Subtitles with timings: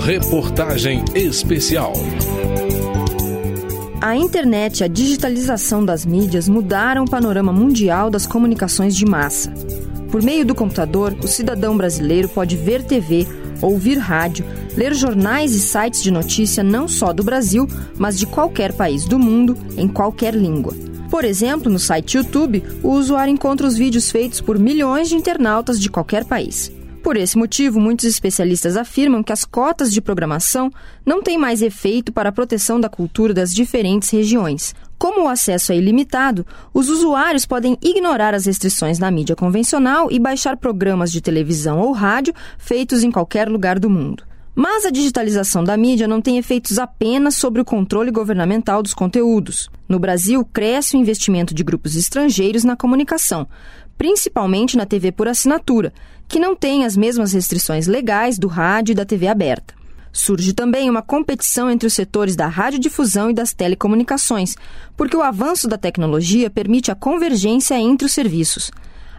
[0.00, 1.92] Reportagem especial.
[4.00, 9.52] A internet e a digitalização das mídias mudaram o panorama mundial das comunicações de massa.
[10.10, 13.26] Por meio do computador, o cidadão brasileiro pode ver TV,
[13.62, 14.44] ouvir rádio,
[14.76, 17.66] ler jornais e sites de notícia não só do Brasil,
[17.98, 20.74] mas de qualquer país do mundo, em qualquer língua.
[21.14, 25.80] Por exemplo, no site YouTube, o usuário encontra os vídeos feitos por milhões de internautas
[25.80, 26.72] de qualquer país.
[27.04, 30.72] Por esse motivo, muitos especialistas afirmam que as cotas de programação
[31.06, 34.74] não têm mais efeito para a proteção da cultura das diferentes regiões.
[34.98, 40.18] Como o acesso é ilimitado, os usuários podem ignorar as restrições na mídia convencional e
[40.18, 44.24] baixar programas de televisão ou rádio feitos em qualquer lugar do mundo.
[44.54, 49.68] Mas a digitalização da mídia não tem efeitos apenas sobre o controle governamental dos conteúdos.
[49.88, 53.48] No Brasil, cresce o investimento de grupos estrangeiros na comunicação,
[53.98, 55.92] principalmente na TV por assinatura,
[56.28, 59.74] que não tem as mesmas restrições legais do rádio e da TV aberta.
[60.12, 64.54] Surge também uma competição entre os setores da radiodifusão e das telecomunicações,
[64.96, 68.70] porque o avanço da tecnologia permite a convergência entre os serviços.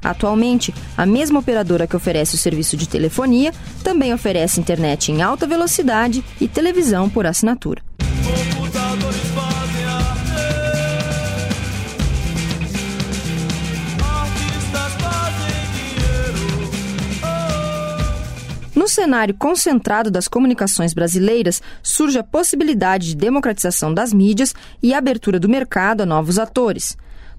[0.06, 3.52] Atualmente, a mesma operadora que oferece o serviço de telefonia
[3.84, 7.82] também oferece internet em alta velocidade e televisão por assinatura.
[18.76, 24.54] No cenário concentrado das comunicações brasileiras, surge a possibilidade de democratização das mídias
[24.84, 26.96] e abertura do mercado a novos atores.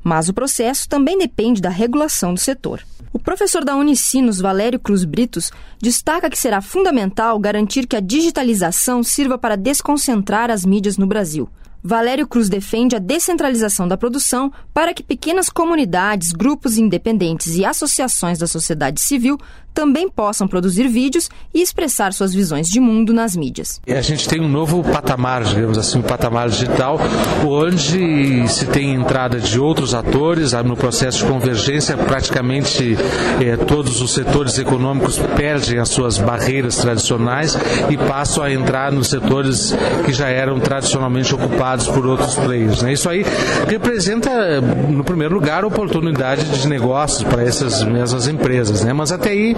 [0.07, 2.81] Mas o processo também depende da regulação do setor.
[3.13, 5.51] O professor da Unicinos, Valério Cruz Britos,
[5.83, 11.49] destaca que será fundamental garantir que a digitalização sirva para desconcentrar as mídias no Brasil.
[11.83, 18.39] Valério Cruz defende a descentralização da produção para que pequenas comunidades, grupos independentes e associações
[18.39, 19.37] da sociedade civil
[19.77, 23.79] também possam produzir vídeos e expressar suas visões de mundo nas mídias.
[23.87, 26.99] A gente tem um novo patamar, digamos assim, um patamar digital,
[27.47, 31.95] onde se tem entrada de outros atores no processo de convergência.
[31.95, 32.97] Praticamente
[33.39, 37.55] eh, todos os setores econômicos perdem as suas barreiras tradicionais
[37.91, 39.75] e passam a entrar nos setores
[40.07, 42.81] que já eram tradicionalmente ocupados por outros players.
[42.81, 42.95] Né?
[42.95, 43.27] Isso aí
[43.69, 48.83] representa, no primeiro lugar, oportunidade de negócios para essas mesmas empresas.
[48.83, 48.95] Né?
[48.95, 49.55] Mas até aí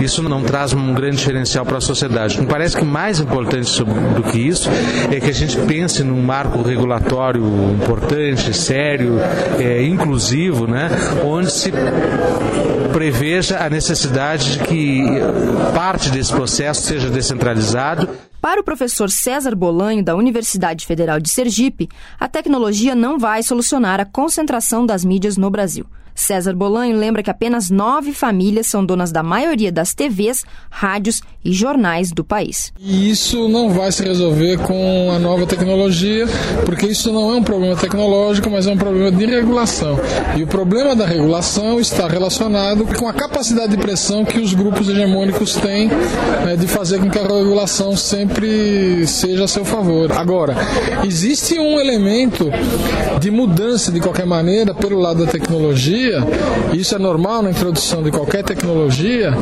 [0.00, 2.40] isso não traz um grande diferencial para a sociedade.
[2.40, 4.68] Me parece que mais importante do que isso
[5.10, 7.42] é que a gente pense num marco regulatório
[7.74, 9.18] importante, sério,
[9.58, 10.88] é, inclusivo, né,
[11.24, 11.72] onde se
[12.92, 15.04] preveja a necessidade de que
[15.74, 18.08] parte desse processo seja descentralizado.
[18.44, 21.88] Para o professor César Bolanho, da Universidade Federal de Sergipe,
[22.20, 25.86] a tecnologia não vai solucionar a concentração das mídias no Brasil.
[26.14, 31.52] César Bolanho lembra que apenas nove famílias são donas da maioria das TVs, rádios e
[31.52, 32.72] jornais do país.
[32.78, 36.26] E isso não vai se resolver com a nova tecnologia,
[36.64, 39.98] porque isso não é um problema tecnológico, mas é um problema de regulação.
[40.36, 44.88] E o problema da regulação está relacionado com a capacidade de pressão que os grupos
[44.88, 48.33] hegemônicos têm né, de fazer com que a regulação sempre
[49.06, 50.12] seja a seu favor.
[50.12, 50.54] Agora,
[51.04, 52.50] existe um elemento
[53.20, 56.20] de mudança de qualquer maneira pelo lado da tecnologia tecnologia,
[56.72, 59.32] isso é normal na introdução de qualquer tecnologia,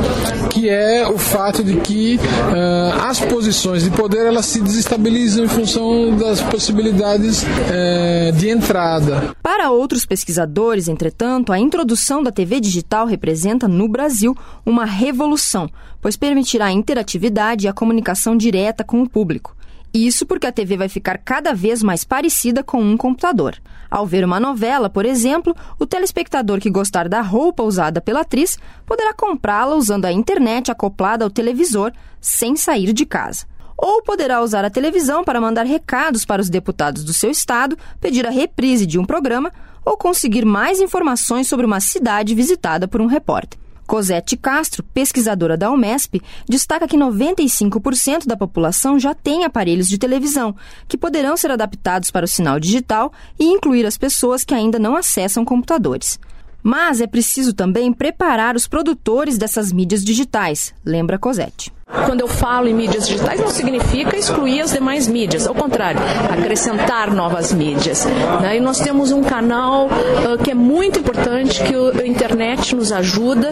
[0.49, 5.47] que é o fato de que uh, as posições de poder elas se desestabilizam em
[5.47, 9.35] função das possibilidades uh, de entrada.
[9.41, 15.69] Para outros pesquisadores, entretanto, a introdução da TV digital representa no Brasil uma revolução,
[16.01, 19.53] pois permitirá a interatividade e a comunicação direta com o público.
[19.93, 23.57] Isso porque a TV vai ficar cada vez mais parecida com um computador.
[23.91, 28.57] Ao ver uma novela, por exemplo, o telespectador que gostar da roupa usada pela atriz
[28.87, 33.45] poderá comprá-la usando a internet acoplada ao televisor sem sair de casa.
[33.77, 38.25] Ou poderá usar a televisão para mandar recados para os deputados do seu estado, pedir
[38.25, 39.51] a reprise de um programa
[39.85, 43.62] ou conseguir mais informações sobre uma cidade visitada por um repórter.
[43.93, 46.19] Cosette Castro, pesquisadora da Umesp,
[46.49, 50.55] destaca que 95% da população já tem aparelhos de televisão,
[50.87, 54.95] que poderão ser adaptados para o sinal digital e incluir as pessoas que ainda não
[54.95, 56.19] acessam computadores.
[56.63, 61.71] Mas é preciso também preparar os produtores dessas mídias digitais, lembra Cosette.
[61.85, 65.99] Quando eu falo em mídias digitais, não significa excluir as demais mídias, ao contrário,
[66.31, 68.05] acrescentar novas mídias.
[68.41, 68.57] Né?
[68.57, 73.51] E nós temos um canal uh, que é muito importante, que a internet nos ajuda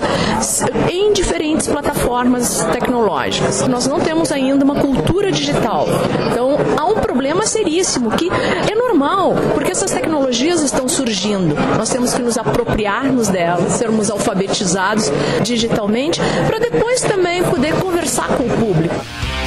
[0.89, 3.67] em diferentes plataformas tecnológicas.
[3.67, 5.85] Nós não temos ainda uma cultura digital.
[6.31, 11.55] Então, há um problema seríssimo que é normal, porque essas tecnologias estão surgindo.
[11.77, 15.11] Nós temos que nos apropriarmos delas, sermos alfabetizados
[15.43, 19.40] digitalmente, para depois também poder conversar com o público.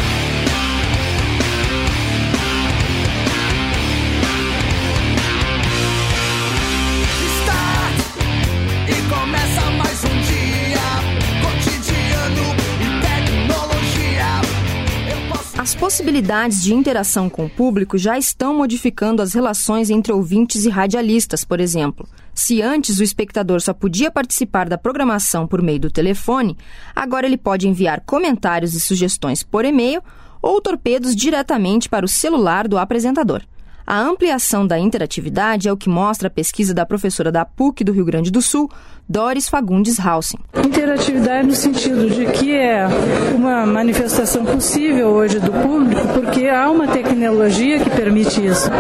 [15.75, 20.69] As possibilidades de interação com o público já estão modificando as relações entre ouvintes e
[20.69, 22.09] radialistas, por exemplo.
[22.33, 26.57] Se antes o espectador só podia participar da programação por meio do telefone,
[26.95, 30.01] agora ele pode enviar comentários e sugestões por e-mail
[30.41, 33.43] ou torpedos diretamente para o celular do apresentador.
[33.87, 37.93] A ampliação da interatividade é o que mostra a pesquisa da professora da PUC do
[37.93, 38.71] Rio Grande do Sul,
[39.07, 40.41] Doris Fagundes Hausen.
[40.65, 42.87] Interatividade no sentido de que é
[43.35, 48.71] uma manifestação possível hoje do público, porque há uma tecnologia que permite isso.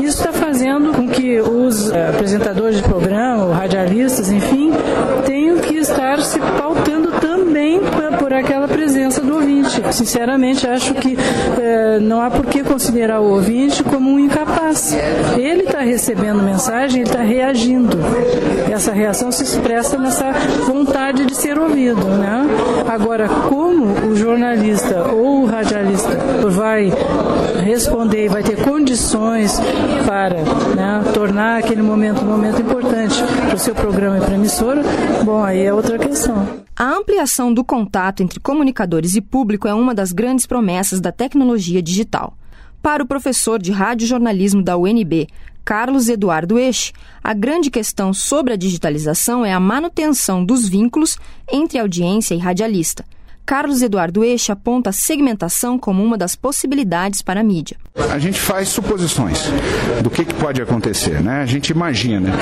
[0.00, 4.70] Isso está fazendo com que os eh, apresentadores de programa, radialistas, enfim,
[5.26, 7.80] tenham que estar se pautando também
[8.20, 9.82] por aquela presença do ouvinte.
[9.94, 14.92] Sinceramente, acho que eh, não há por que considerar o ouvinte como um incapaz.
[15.38, 17.96] Ele está recebendo mensagem, ele está reagindo.
[18.74, 20.32] Essa reação se expressa nessa
[20.66, 22.04] vontade de ser ouvido.
[22.04, 22.44] Né?
[22.88, 26.08] Agora, como o jornalista ou o radialista
[26.48, 26.92] vai
[27.64, 29.60] responder e vai ter condições
[30.04, 30.42] para
[30.74, 33.14] né, tornar aquele momento um momento importante
[33.46, 34.82] para o seu programa e para a emissora,
[35.24, 36.44] bom, aí é outra questão.
[36.74, 41.80] A ampliação do contato entre comunicadores e público é uma das grandes promessas da tecnologia
[41.80, 42.36] digital.
[42.82, 45.28] Para o professor de radiojornalismo da UNB,
[45.64, 51.16] Carlos Eduardo Eixe, a grande questão sobre a digitalização é a manutenção dos vínculos
[51.50, 53.04] entre audiência e radialista.
[53.46, 57.76] Carlos Eduardo Eixe aponta a segmentação como uma das possibilidades para a mídia.
[58.10, 59.38] A gente faz suposições
[60.02, 61.42] do que, que pode acontecer, né?
[61.42, 62.32] A gente imagina.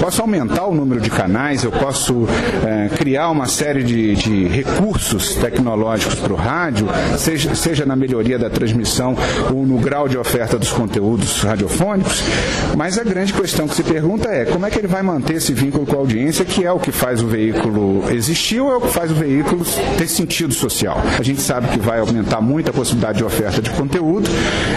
[0.00, 2.26] Posso aumentar o número de canais, eu posso
[2.66, 8.38] é, criar uma série de, de recursos tecnológicos para o rádio, seja, seja na melhoria
[8.38, 9.16] da transmissão
[9.54, 12.22] ou no grau de oferta dos conteúdos radiofônicos,
[12.76, 15.54] mas a grande questão que se pergunta é como é que ele vai manter esse
[15.54, 18.80] vínculo com a audiência, que é o que faz o veículo existir ou é o
[18.80, 19.64] que faz o veículo
[19.96, 21.00] ter sentido sentido social.
[21.18, 24.28] A gente sabe que vai aumentar muito a possibilidade de oferta de conteúdo,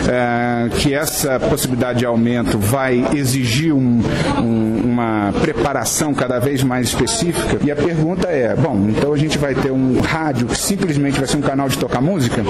[0.08, 4.02] é, que essa possibilidade de aumento vai exigir um,
[4.38, 7.58] um, uma preparação cada vez mais específica.
[7.64, 11.28] E a pergunta é: bom, então a gente vai ter um rádio que simplesmente vai
[11.28, 12.44] ser um canal de tocar música?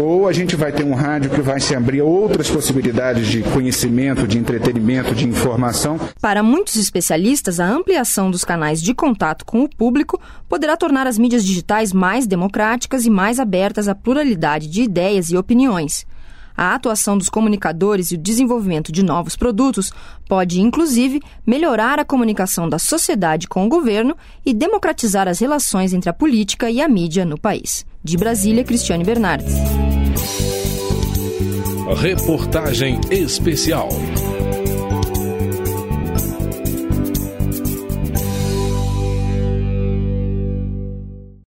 [0.00, 3.42] Ou a gente vai ter um rádio que vai se abrir a outras possibilidades de
[3.42, 5.98] conhecimento, de entretenimento, de informação?
[6.20, 11.18] Para muitos especialistas, a ampliação dos canais de contato com o público poderá tornar as
[11.18, 16.06] mídias digitais mais democráticas democráticas e mais abertas à pluralidade de ideias e opiniões.
[16.56, 19.92] A atuação dos comunicadores e o desenvolvimento de novos produtos
[20.28, 24.16] pode, inclusive, melhorar a comunicação da sociedade com o governo
[24.46, 27.84] e democratizar as relações entre a política e a mídia no país.
[28.04, 29.54] De Brasília, Cristiane Bernardes.
[32.00, 33.88] Reportagem especial.